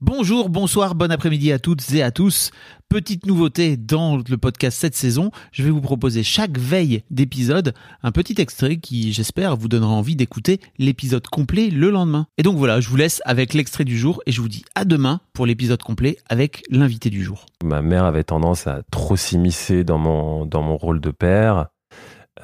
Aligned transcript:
Bonjour, 0.00 0.48
bonsoir, 0.48 0.94
bon 0.94 1.10
après-midi 1.10 1.50
à 1.50 1.58
toutes 1.58 1.92
et 1.92 2.04
à 2.04 2.12
tous. 2.12 2.52
Petite 2.88 3.26
nouveauté 3.26 3.76
dans 3.76 4.16
le 4.16 4.36
podcast 4.38 4.78
cette 4.78 4.94
saison, 4.94 5.32
je 5.50 5.64
vais 5.64 5.70
vous 5.70 5.80
proposer 5.80 6.22
chaque 6.22 6.56
veille 6.56 7.02
d'épisode 7.10 7.74
un 8.04 8.12
petit 8.12 8.40
extrait 8.40 8.76
qui, 8.76 9.12
j'espère, 9.12 9.56
vous 9.56 9.66
donnera 9.66 9.90
envie 9.90 10.14
d'écouter 10.14 10.60
l'épisode 10.78 11.26
complet 11.26 11.68
le 11.70 11.90
lendemain. 11.90 12.28
Et 12.38 12.44
donc 12.44 12.56
voilà, 12.58 12.80
je 12.80 12.88
vous 12.88 12.94
laisse 12.96 13.20
avec 13.24 13.54
l'extrait 13.54 13.84
du 13.84 13.98
jour 13.98 14.22
et 14.24 14.30
je 14.30 14.40
vous 14.40 14.48
dis 14.48 14.64
à 14.76 14.84
demain 14.84 15.20
pour 15.32 15.46
l'épisode 15.46 15.82
complet 15.82 16.16
avec 16.28 16.62
l'invité 16.70 17.10
du 17.10 17.24
jour. 17.24 17.46
Ma 17.64 17.82
mère 17.82 18.04
avait 18.04 18.22
tendance 18.22 18.68
à 18.68 18.82
trop 18.92 19.16
s'immiscer 19.16 19.82
dans 19.82 19.98
mon, 19.98 20.46
dans 20.46 20.76
rôle 20.76 21.00
de 21.00 21.10
père. 21.10 21.66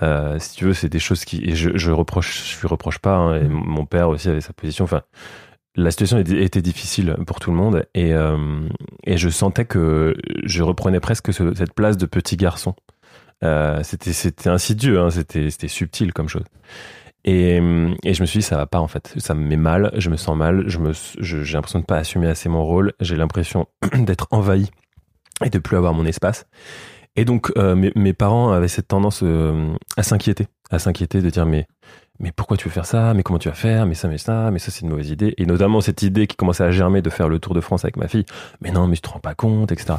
Euh, 0.03 0.41
si 0.41 0.57
tu 0.57 0.65
veux, 0.65 0.75
c'est 0.75 0.89
des 0.89 0.99
choses 0.99 1.25
qui. 1.25 1.55
Je, 1.55 1.71
je 1.77 1.87
lui 1.87 1.95
reproche 1.95 2.99
pas. 2.99 3.15
hein, 3.15 3.37
et 3.41 3.49
mon 3.49 3.87
père 3.87 4.09
aussi 4.09 4.29
avait 4.29 4.41
sa 4.41 4.53
position. 4.53 4.85
Enfin, 4.85 5.03
la 5.77 5.91
situation 5.91 6.19
était, 6.19 6.63
difficile 6.63 7.17
pour 7.27 7.41
tout 7.41 7.51
le 7.51 7.57
monde. 7.57 7.85
Et, 7.95 8.13
euh, 8.15 8.69
et 9.05 9.17
je 9.17 9.29
sentais 9.29 9.65
que 9.65 10.15
je 10.45 10.63
reprenais 10.63 11.01
presque 11.01 11.33
ce- 11.33 11.55
cette 11.55 11.75
place 11.75 11.97
de 11.97 12.07
petit 12.07 12.37
garçon. 12.37 12.75
Euh, 13.43 13.81
c'était, 13.83 14.49
insidieux, 14.49 15.01
hein, 15.01 15.11
c'était, 15.11 15.51
subtil 15.69 16.13
comme 16.13 16.29
chose. 16.29 16.45
Et, 17.25 17.57
et 18.05 18.15
je 18.15 18.21
me 18.21 18.27
suis 18.27 18.41
dit, 18.41 18.45
ça 18.45 18.57
va 18.57 18.67
pas 18.67 18.81
en 18.81 18.87
fait. 18.89 19.15
Ça 19.17 19.35
me 19.35 19.45
met 19.47 19.57
mal, 19.57 19.91
je 19.97 20.11
me 20.11 20.17
sens 20.17 20.37
mal, 20.37 20.65
je 20.69 20.79
me, 20.79 20.93
je- 20.93 21.43
j'ai 21.43 21.55
l'impression 21.55 21.81
de 21.81 21.85
pas 21.85 21.97
assumer 21.97 22.29
assez 22.29 22.49
mon 22.49 22.65
rôle, 22.65 22.93
j'ai 23.01 23.17
l'impression 23.17 23.67
d'être 23.95 24.29
envahi 24.31 24.71
et 25.45 25.51
de 25.51 25.59
plus 25.59 25.77
avoir 25.77 25.95
mon 25.95 26.05
espace. 26.07 26.47
Et 27.17 27.25
donc, 27.25 27.51
euh, 27.57 27.75
mes, 27.75 27.93
mes 27.97 28.13
parents 28.13 28.51
avaient 28.53 28.69
cette 28.69 28.89
tendance 28.89 29.21
euh, 29.23 29.73
à 29.97 30.03
s'inquiéter, 30.03 30.49
à 30.71 30.79
s'inquiéter 30.79 31.21
de 31.23 31.31
dire 31.31 31.47
mais 31.47 31.67
mais 32.21 32.33
pourquoi 32.33 32.57
tu 32.57 32.69
veux 32.69 32.73
faire 32.73 32.87
ça? 32.87 33.13
Mais 33.15 33.23
comment 33.23 33.39
tu 33.39 33.49
vas 33.49 33.55
faire? 33.55 33.87
Mais 33.87 33.95
ça, 33.95 34.09
mais 34.09 34.19
ça, 34.19 34.51
mais 34.51 34.59
ça 34.59 34.71
c'est 34.71 34.83
une 34.83 34.89
mauvaise 34.91 35.11
idée. 35.11 35.35
Et 35.39 35.47
notamment 35.47 35.81
cette 35.81 36.03
idée 36.03 36.27
qui 36.27 36.37
commençait 36.37 36.65
à 36.65 36.71
germer 36.71 37.03
de 37.03 37.11
faire 37.11 37.29
le 37.29 37.39
tour 37.39 37.55
de 37.55 37.61
France 37.61 37.85
avec 37.85 37.97
ma 37.97 38.09
fille. 38.09 38.25
Mais 38.61 38.71
non, 38.71 38.87
mais 38.87 38.97
tu 38.97 39.03
te 39.03 39.09
rends 39.11 39.19
pas 39.21 39.35
compte, 39.35 39.73
etc. 39.73 39.95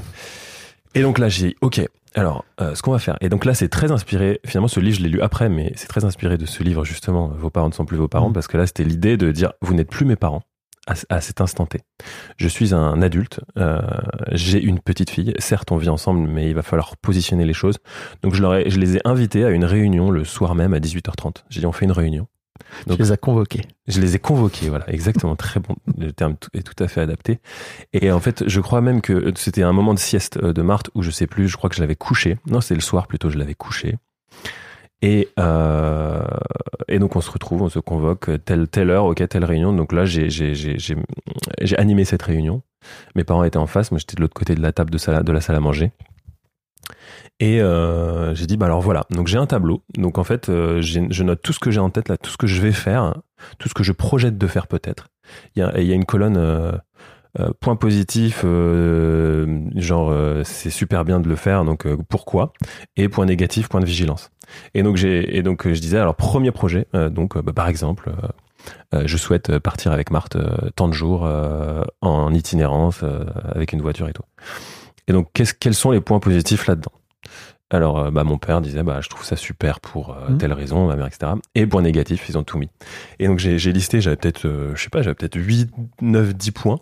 Et 0.93 1.01
donc 1.01 1.17
là, 1.19 1.27
j'ai 1.29 1.49
dit, 1.49 1.55
ok, 1.61 1.81
alors, 2.15 2.45
euh, 2.61 2.73
ce 2.75 2.81
qu'on 2.81 2.91
va 2.93 2.99
faire. 2.99 3.17
Et 3.19 3.27
donc 3.27 3.43
là, 3.43 3.53
c'est 3.53 3.67
très 3.67 3.91
inspiré. 3.91 4.39
Finalement, 4.45 4.69
ce 4.69 4.79
livre, 4.79 4.97
je 4.97 5.03
l'ai 5.03 5.09
lu 5.09 5.21
après, 5.21 5.49
mais 5.49 5.73
c'est 5.75 5.87
très 5.87 6.05
inspiré 6.05 6.37
de 6.37 6.45
ce 6.45 6.63
livre, 6.63 6.85
justement, 6.85 7.27
Vos 7.27 7.49
parents 7.49 7.67
ne 7.67 7.73
sont 7.73 7.83
plus 7.85 7.97
vos 7.97 8.07
parents, 8.07 8.27
Mhm. 8.29 8.33
parce 8.33 8.47
que 8.47 8.55
là, 8.57 8.65
c'était 8.65 8.85
l'idée 8.85 9.17
de 9.17 9.31
dire, 9.31 9.51
vous 9.61 9.73
n'êtes 9.73 9.89
plus 9.89 10.05
mes 10.05 10.15
parents 10.15 10.41
à, 10.87 10.93
à 11.09 11.21
cet 11.21 11.41
instant 11.41 11.65
T. 11.65 11.79
Je 12.37 12.47
suis 12.47 12.73
un 12.73 13.01
adulte, 13.01 13.39
euh, 13.57 13.81
j'ai 14.31 14.61
une 14.61 14.79
petite 14.79 15.09
fille. 15.09 15.33
Certes, 15.39 15.71
on 15.71 15.77
vit 15.77 15.89
ensemble, 15.89 16.27
mais 16.27 16.49
il 16.49 16.55
va 16.55 16.61
falloir 16.61 16.97
positionner 16.97 17.45
les 17.45 17.53
choses. 17.53 17.77
Donc, 18.21 18.33
je, 18.35 18.41
leur 18.41 18.55
ai- 18.55 18.69
je 18.69 18.79
les 18.79 18.97
ai 18.97 19.01
invités 19.07 19.45
à 19.45 19.49
une 19.49 19.65
réunion 19.65 20.11
le 20.11 20.23
soir 20.23 20.55
même 20.55 20.73
à 20.73 20.79
18h30. 20.79 21.43
J'ai 21.49 21.59
dit, 21.61 21.65
on 21.65 21.71
fait 21.71 21.85
une 21.85 21.91
réunion. 21.91 22.27
Donc- 22.87 22.97
tu 22.97 23.03
les 23.03 23.11
as 23.11 23.17
convoqués. 23.17 23.61
Je 23.87 23.99
les 23.99 24.15
ai 24.15 24.19
convoqués, 24.19 24.69
voilà, 24.69 24.89
exactement, 24.89 25.35
très 25.35 25.59
bon, 25.59 25.75
le 25.97 26.11
terme 26.13 26.35
est 26.53 26.63
tout 26.63 26.81
à 26.83 26.87
fait 26.87 27.01
adapté. 27.01 27.39
Et 27.93 28.11
en 28.11 28.19
fait, 28.19 28.47
je 28.47 28.61
crois 28.61 28.79
même 28.81 29.01
que 29.01 29.33
c'était 29.35 29.61
un 29.63 29.73
moment 29.73 29.93
de 29.93 29.99
sieste 29.99 30.37
euh, 30.41 30.53
de 30.53 30.61
Marthe 30.61 30.89
où 30.95 31.01
je 31.03 31.11
sais 31.11 31.27
plus, 31.27 31.47
je 31.49 31.57
crois 31.57 31.69
que 31.69 31.75
je 31.75 31.81
l'avais 31.81 31.95
couché. 31.97 32.37
Non, 32.47 32.61
c'était 32.61 32.75
le 32.75 32.81
soir 32.81 33.07
plutôt, 33.07 33.29
je 33.29 33.37
l'avais 33.37 33.55
couché. 33.55 33.97
Et, 35.05 35.29
euh, 35.39 36.25
et 36.87 36.97
donc 36.97 37.15
on 37.15 37.21
se 37.21 37.29
retrouve, 37.29 37.61
on 37.61 37.69
se 37.69 37.77
convoque, 37.77 38.43
telle, 38.43 38.67
telle 38.67 38.89
heure, 38.89 39.05
ok, 39.05 39.27
telle 39.29 39.45
réunion. 39.45 39.71
Donc 39.71 39.93
là, 39.93 40.03
j'ai, 40.03 40.31
j'ai, 40.31 40.55
j'ai, 40.55 41.77
animé 41.77 42.05
cette 42.05 42.23
réunion. 42.23 42.63
Mes 43.13 43.23
parents 43.23 43.43
étaient 43.43 43.57
en 43.57 43.67
face, 43.67 43.91
moi 43.91 43.99
j'étais 43.99 44.15
de 44.15 44.21
l'autre 44.21 44.33
côté 44.33 44.55
de 44.55 44.63
la 44.63 44.71
table 44.71 44.89
de, 44.89 45.31
la 45.31 45.41
salle 45.41 45.55
à 45.55 45.59
manger. 45.59 45.91
Et 47.39 47.61
euh, 47.61 48.33
j'ai 48.33 48.47
dit, 48.47 48.57
bah 48.57 48.65
alors 48.65 48.81
voilà, 48.81 49.05
donc 49.11 49.27
j'ai 49.27 49.37
un 49.37 49.45
tableau. 49.45 49.83
Donc 49.95 50.17
en 50.17 50.23
fait, 50.23 50.49
euh, 50.49 50.81
je 50.81 51.23
note 51.23 51.41
tout 51.43 51.53
ce 51.53 51.59
que 51.59 51.69
j'ai 51.69 51.79
en 51.79 51.91
tête, 51.91 52.09
là, 52.09 52.17
tout 52.17 52.31
ce 52.31 52.37
que 52.37 52.47
je 52.47 52.59
vais 52.59 52.71
faire, 52.71 53.13
tout 53.59 53.69
ce 53.69 53.75
que 53.75 53.83
je 53.83 53.91
projette 53.91 54.39
de 54.39 54.47
faire 54.47 54.65
peut-être. 54.65 55.09
Il 55.55 55.71
il 55.77 55.83
y 55.83 55.91
a 55.91 55.95
une 55.95 56.05
colonne 56.05 56.81
euh, 57.39 57.49
point 57.59 57.75
positif, 57.75 58.41
euh, 58.43 59.59
genre 59.75 60.09
euh, 60.11 60.43
c'est 60.43 60.69
super 60.69 61.03
bien 61.05 61.19
de 61.19 61.27
le 61.27 61.35
faire, 61.35 61.65
donc 61.65 61.85
euh, 61.85 61.97
pourquoi? 62.09 62.53
Et 62.97 63.09
point 63.09 63.25
négatif, 63.25 63.67
point 63.69 63.81
de 63.81 63.85
vigilance. 63.85 64.31
Et 64.73 64.83
donc 64.83 64.95
j'ai 64.95 65.35
et 65.37 65.41
donc 65.43 65.65
euh, 65.65 65.73
je 65.73 65.81
disais 65.81 65.97
alors 65.97 66.15
premier 66.15 66.51
projet, 66.51 66.87
euh, 66.95 67.09
donc 67.09 67.37
bah, 67.37 67.53
par 67.53 67.67
exemple, 67.67 68.11
je 68.93 69.17
souhaite 69.17 69.59
partir 69.59 69.91
avec 69.91 70.09
Marthe 70.11 70.37
euh, 70.37 70.69
tant 70.75 70.87
de 70.87 70.93
jours 70.93 71.25
euh, 71.25 71.83
en 72.01 72.33
itinérance 72.33 73.01
euh, 73.03 73.25
avec 73.53 73.73
une 73.73 73.81
voiture 73.81 74.07
et 74.07 74.13
tout. 74.13 74.23
Et 75.07 75.13
donc 75.13 75.27
qu'est-ce 75.33 75.53
quels 75.53 75.75
sont 75.75 75.91
les 75.91 76.01
points 76.01 76.19
positifs 76.19 76.65
là-dedans? 76.67 76.91
Alors, 77.71 78.11
bah, 78.11 78.23
mon 78.23 78.37
père 78.37 78.61
disait, 78.61 78.83
bah, 78.83 78.99
je 79.01 79.09
trouve 79.09 79.25
ça 79.25 79.35
super 79.35 79.79
pour 79.79 80.11
euh, 80.11 80.29
Mhm. 80.29 80.37
telle 80.37 80.53
raison, 80.53 80.87
ma 80.87 80.95
mère, 80.95 81.07
etc. 81.07 81.31
Et 81.55 81.65
point 81.65 81.81
négatif, 81.81 82.29
ils 82.29 82.37
ont 82.37 82.43
tout 82.43 82.59
mis. 82.59 82.69
Et 83.17 83.25
donc, 83.25 83.39
j'ai 83.39 83.57
j'ai 83.57 83.73
listé, 83.73 84.01
j'avais 84.01 84.15
peut-être, 84.17 84.45
euh, 84.45 84.71
je 84.75 84.83
sais 84.83 84.89
pas, 84.91 85.01
j'avais 85.01 85.15
peut-être 85.15 85.35
8, 85.35 85.71
9, 85.99 86.35
10 86.35 86.51
points. 86.51 86.79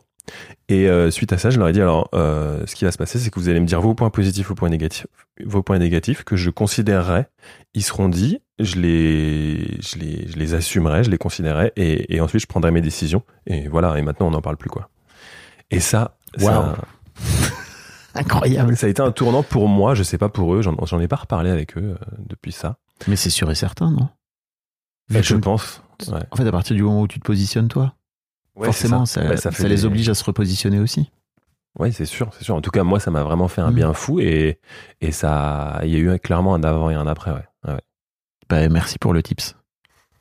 Et 0.69 0.87
euh, 0.87 1.11
suite 1.11 1.33
à 1.33 1.37
ça, 1.37 1.49
je 1.49 1.59
leur 1.59 1.67
ai 1.67 1.73
dit, 1.73 1.81
alors, 1.81 2.09
euh, 2.13 2.65
ce 2.65 2.75
qui 2.75 2.85
va 2.85 2.91
se 2.91 2.97
passer, 2.97 3.19
c'est 3.19 3.29
que 3.29 3.39
vous 3.39 3.49
allez 3.49 3.59
me 3.59 3.65
dire 3.65 3.81
vos 3.81 3.93
points 3.93 4.09
positifs, 4.09 4.47
vos 4.47 4.55
points 4.55 4.69
négatifs, 4.69 5.07
vos 5.43 5.61
points 5.61 5.79
négatifs, 5.79 6.23
que 6.23 6.35
je 6.35 6.49
considérerai, 6.49 7.25
ils 7.73 7.83
seront 7.83 8.09
dits, 8.09 8.39
je 8.59 8.77
les, 8.77 9.81
je 9.81 9.97
les, 9.97 10.27
je 10.27 10.37
les 10.37 10.53
assumerai, 10.53 11.03
je 11.03 11.09
les 11.09 11.17
considérerai, 11.17 11.73
et, 11.75 12.15
et 12.15 12.21
ensuite, 12.21 12.41
je 12.41 12.47
prendrai 12.47 12.71
mes 12.71 12.81
décisions. 12.81 13.23
Et 13.45 13.67
voilà, 13.67 13.97
et 13.97 14.01
maintenant, 14.01 14.27
on 14.27 14.31
n'en 14.31 14.41
parle 14.41 14.57
plus, 14.57 14.69
quoi. 14.69 14.89
Et 15.71 15.79
ça, 15.79 16.17
ça, 16.37 16.61
Waouh. 16.61 16.75
Incroyable. 18.15 18.77
ça 18.77 18.85
a 18.85 18.89
été 18.89 19.01
un 19.01 19.11
tournant 19.11 19.43
pour 19.43 19.67
moi, 19.67 19.95
je 19.95 20.03
sais 20.03 20.19
pas 20.19 20.29
pour 20.29 20.53
eux, 20.53 20.61
j'en 20.61 20.99
ai 20.99 21.07
pas 21.07 21.15
reparlé 21.15 21.49
avec 21.49 21.77
eux 21.77 21.97
euh, 21.99 22.05
depuis 22.19 22.51
ça. 22.51 22.77
Mais 23.07 23.15
c'est 23.15 23.31
sûr 23.31 23.49
et 23.49 23.55
certain, 23.55 23.91
non? 23.91 24.07
Je 25.09 25.35
pense. 25.35 25.81
Ouais. 26.07 26.19
En 26.31 26.35
fait, 26.35 26.47
à 26.47 26.51
partir 26.51 26.75
du 26.75 26.83
moment 26.83 27.01
où 27.01 27.07
tu 27.07 27.19
te 27.19 27.25
positionnes 27.25 27.67
toi, 27.67 27.95
Ouais, 28.55 28.65
forcément, 28.65 29.05
ça, 29.05 29.23
Bah, 29.23 29.35
les 29.59 29.67
des- 29.69 29.85
oblige 29.85 30.09
à 30.09 30.13
se 30.13 30.23
repositionner 30.23 30.79
aussi. 30.79 31.11
Ouais, 31.79 31.91
c'est 31.91 32.05
sûr, 32.05 32.29
c'est 32.37 32.43
sûr. 32.43 32.53
En 32.55 32.61
tout 32.61 32.69
cas, 32.69 32.83
moi, 32.83 32.99
ça 32.99 33.09
m'a 33.09 33.23
vraiment 33.23 33.47
fait 33.47 33.61
un 33.61 33.71
Mm. 33.71 33.75
bien 33.75 33.93
fou 33.93 34.19
et, 34.19 34.59
et 35.01 35.11
ça, 35.11 35.79
il 35.83 35.89
y 35.89 35.95
a 35.95 35.99
eu 35.99 36.19
clairement 36.19 36.53
un 36.53 36.63
avant 36.63 36.89
et 36.91 36.93
un 36.95 37.07
après, 37.07 37.31
ouais. 37.31 37.45
Ouais, 37.67 37.73
ouais. 37.73 37.81
Bah, 38.49 38.69
merci 38.69 38.99
pour 38.99 39.13
le 39.13 39.23
tips. 39.23 39.55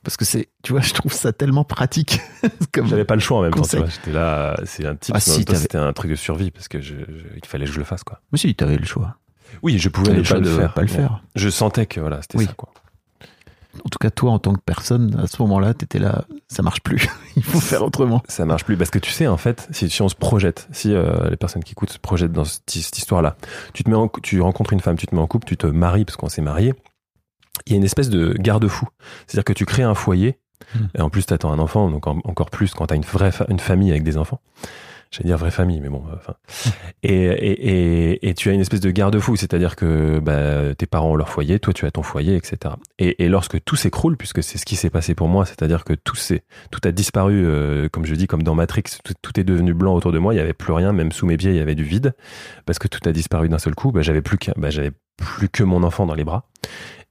Parce 0.02 0.16
que 0.16 0.24
c'est, 0.24 0.48
tu 0.64 0.72
vois, 0.72 0.80
je 0.80 0.94
trouve 0.94 1.12
ça 1.12 1.32
tellement 1.32 1.62
pratique. 1.64 2.20
Comme- 2.72 2.88
J'avais 2.88 3.04
pas 3.04 3.14
le 3.14 3.20
choix 3.20 3.38
en 3.38 3.42
même 3.42 3.52
temps, 3.52 3.58
Conseil. 3.60 3.84
J'étais 3.86 4.12
là, 4.12 4.56
c'est 4.64 4.86
un 4.86 4.96
type, 4.96 5.14
Ah, 5.14 5.20
si, 5.20 5.44
c'était 5.46 5.76
un 5.78 5.92
truc 5.92 6.10
de 6.10 6.16
survie 6.16 6.50
parce 6.50 6.68
que 6.68 6.80
je, 6.80 6.94
je- 6.96 7.36
il 7.36 7.44
fallait 7.46 7.66
que 7.66 7.72
je 7.72 7.78
le 7.78 7.84
fasse, 7.84 8.02
quoi. 8.02 8.20
Mais 8.32 8.38
si, 8.38 8.52
t'avais 8.54 8.76
le 8.78 8.84
choix. 8.86 9.16
Oui, 9.62 9.78
je 9.78 9.90
pouvais 9.90 10.14
le 10.14 10.24
choix 10.24 10.38
pas 10.38 10.44
le 10.44 10.50
de 10.50 10.56
faire. 10.58 10.72
pas 10.74 10.80
le 10.80 10.86
faire. 10.88 11.22
Je 11.36 11.48
sentais 11.50 11.84
que 11.86 12.00
voilà, 12.00 12.22
c'était 12.22 12.38
Oui. 12.38 12.46
ça, 12.46 12.54
quoi. 12.54 12.72
En 13.78 13.88
tout 13.88 13.98
cas, 13.98 14.10
toi, 14.10 14.32
en 14.32 14.38
tant 14.38 14.52
que 14.52 14.60
personne, 14.64 15.18
à 15.18 15.26
ce 15.26 15.40
moment-là, 15.42 15.72
t'étais 15.72 15.98
là, 15.98 16.24
ça 16.48 16.62
marche 16.62 16.80
plus. 16.82 17.08
Il 17.36 17.42
faut 17.42 17.60
faire 17.60 17.82
autrement. 17.82 18.22
Ça 18.28 18.44
marche 18.44 18.64
plus 18.64 18.76
parce 18.76 18.90
que 18.90 18.98
tu 18.98 19.10
sais 19.10 19.26
en 19.26 19.36
fait 19.38 19.66
si, 19.70 19.88
si 19.88 20.02
on 20.02 20.08
se 20.10 20.14
projette 20.14 20.68
si 20.72 20.92
euh, 20.92 21.30
les 21.30 21.36
personnes 21.38 21.64
qui 21.64 21.72
écoutent 21.72 21.90
se 21.92 21.98
projettent 21.98 22.32
dans 22.32 22.44
cette, 22.44 22.68
cette 22.68 22.98
histoire-là 22.98 23.36
tu 23.72 23.82
te 23.84 23.88
mets 23.90 23.96
en, 23.96 24.08
tu 24.08 24.40
rencontres 24.42 24.72
une 24.74 24.80
femme 24.80 24.96
tu 24.96 25.06
te 25.06 25.14
mets 25.14 25.20
en 25.22 25.26
couple 25.26 25.46
tu 25.46 25.56
te 25.56 25.66
maries 25.66 26.04
parce 26.04 26.16
qu'on 26.16 26.28
s'est 26.28 26.42
marié 26.42 26.74
il 27.66 27.72
y 27.72 27.74
a 27.74 27.78
une 27.78 27.84
espèce 27.84 28.10
de 28.10 28.34
garde-fou 28.38 28.86
c'est-à-dire 29.26 29.44
que 29.44 29.52
tu 29.54 29.64
crées 29.64 29.82
un 29.84 29.94
foyer 29.94 30.38
Hmm. 30.76 30.86
et 30.96 31.00
en 31.00 31.10
plus 31.10 31.26
tu 31.26 31.34
attends 31.34 31.50
un 31.52 31.58
enfant 31.58 31.90
donc 31.90 32.06
en- 32.06 32.20
encore 32.22 32.48
plus 32.48 32.72
quand 32.72 32.86
tu 32.86 32.92
as 32.94 32.96
une 32.96 33.02
vraie 33.02 33.32
fa- 33.32 33.46
une 33.48 33.58
famille 33.58 33.90
avec 33.90 34.04
des 34.04 34.16
enfants 34.16 34.40
j'allais 35.12 35.28
dire 35.28 35.38
vraie 35.38 35.52
famille 35.52 35.80
mais 35.80 35.88
bon 35.88 36.02
euh, 36.08 36.16
enfin 36.16 36.34
et, 37.04 37.14
et, 37.14 38.12
et, 38.12 38.28
et 38.28 38.34
tu 38.34 38.48
as 38.48 38.52
une 38.52 38.60
espèce 38.60 38.80
de 38.80 38.90
garde-fou 38.90 39.36
c'est-à-dire 39.36 39.76
que 39.76 40.18
bah, 40.18 40.74
tes 40.74 40.86
parents 40.86 41.12
ont 41.12 41.16
leur 41.16 41.28
foyer 41.28 41.60
toi 41.60 41.72
tu 41.72 41.86
as 41.86 41.90
ton 41.92 42.02
foyer 42.02 42.34
etc 42.34 42.74
et, 42.98 43.28
lorsque 43.28 43.62
tout 43.64 43.76
s'écroule 43.76 44.16
puisque 44.16 44.42
c'est 44.42 44.58
ce 44.58 44.64
qui 44.64 44.74
s'est 44.74 44.90
passé 44.90 45.14
pour 45.14 45.28
moi 45.28 45.44
c'est-à-dire 45.44 45.84
que 45.84 45.92
tout 45.92 46.16
tout 46.70 46.80
a 46.84 46.92
disparu, 46.92 47.44
euh, 47.44 47.88
comme 47.88 48.04
je 48.04 48.14
dis, 48.14 48.26
comme 48.26 48.42
dans 48.42 48.54
Matrix, 48.54 48.84
tout, 49.22 49.40
est 49.40 49.44
devenu 49.44 49.74
blanc 49.74 49.94
autour 49.94 50.12
de 50.12 50.18
moi, 50.18 50.32
il 50.34 50.36
n'y 50.36 50.42
avait 50.42 50.52
plus 50.52 50.72
rien, 50.72 50.92
même 50.92 51.12
sous 51.12 51.26
mes 51.26 51.36
pieds, 51.36 51.50
il 51.50 51.56
y 51.56 51.60
avait 51.60 51.74
du 51.74 51.84
vide, 51.84 52.14
parce 52.66 52.78
que 52.78 52.88
tout 52.88 53.00
a 53.08 53.12
disparu 53.12 53.48
d'un 53.48 53.58
seul 53.58 53.74
coup, 53.74 53.92
bah, 53.92 54.02
j'avais 54.02 54.22
plus, 54.22 54.38
qu'un- 54.38 54.54
bah, 54.56 54.70
j'avais 54.70 54.92
plus 55.16 55.48
que 55.48 55.62
mon 55.62 55.82
enfant 55.82 56.06
dans 56.06 56.14
les 56.14 56.24
bras. 56.24 56.48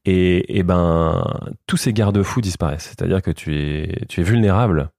Et, 0.06 0.58
et 0.58 0.64
ben, 0.64 1.24
tous 1.68 1.78
ces 1.78 1.94
garde-fous 1.94 2.42
disparaissent, 2.42 2.88
c'est-à-dire 2.96 3.22
que 3.22 3.32
tu 3.32 3.56
es, 3.56 4.06
tu 4.10 4.22
es 4.22 4.24
vulnérable. 4.24 4.90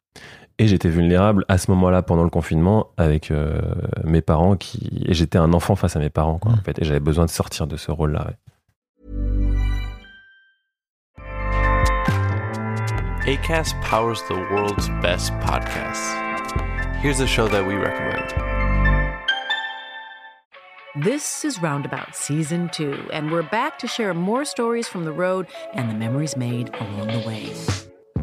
Et 0.59 0.67
j'étais 0.69 0.89
vulnérable 0.89 1.45
à 1.49 1.59
ce 1.59 1.71
moment-là 1.73 2.03
pendant 2.03 2.23
le 2.25 2.31
confinement 2.31 2.89
avec 2.97 3.31
euh, 3.31 3.61
mes 4.05 4.21
parents 4.23 4.57
qui 4.57 5.03
et 5.07 5.15
j'étais 5.15 5.39
un 5.39 5.53
enfant 5.53 5.75
face 5.77 5.97
à 5.97 5.99
mes 6.01 6.11
parents 6.11 6.39
quoi, 6.39 6.53
Mm. 6.53 6.55
en 6.55 6.63
fait 6.63 6.81
et 6.81 6.85
j'avais 6.85 7.01
besoin 7.01 7.25
de 7.25 7.31
sortir 7.31 7.67
de 7.67 7.77
ce 7.77 7.91
rôle-là. 7.91 8.27
ouais. 8.29 8.37
ACAST 13.27 13.75
powers 13.83 14.21
the 14.29 14.35
world's 14.51 14.89
best 15.01 15.33
podcasts. 15.41 16.13
Here's 17.01 17.21
a 17.21 17.27
show 17.27 17.47
that 17.49 17.65
we 17.67 17.75
recommend. 17.75 18.35
This 21.05 21.45
is 21.45 21.61
Roundabout 21.63 22.15
Season 22.15 22.69
2, 22.71 23.09
and 23.13 23.31
we're 23.31 23.43
back 23.49 23.79
to 23.79 23.87
share 23.87 24.13
more 24.13 24.45
stories 24.45 24.87
from 24.89 25.05
the 25.05 25.13
road 25.13 25.47
and 25.73 25.89
the 25.89 25.95
memories 25.95 26.37
made 26.37 26.71
along 26.75 27.07
the 27.09 27.27
way. 27.27 27.53